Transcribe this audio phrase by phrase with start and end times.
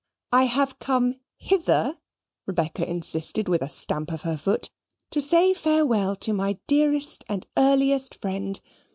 [0.31, 1.95] "I have come hither,"
[2.47, 4.71] Rebecca insisted, with a stamp of her foot,
[5.11, 8.59] "to say farewell to my dearest and earliest friend.